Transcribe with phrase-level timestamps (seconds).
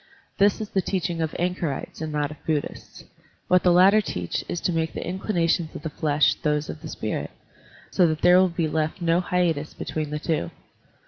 [0.39, 3.03] This is the teaching of anchorites and not of Buddhists.
[3.47, 6.87] What the latter teach is to make the inclinations of the flesh those of the
[6.89, 7.29] spirit,
[7.91, 10.49] so that tiiere will be left no hiatus between the two.